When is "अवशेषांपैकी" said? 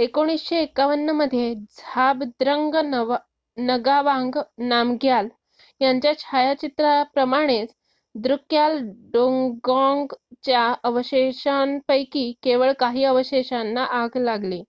10.84-12.32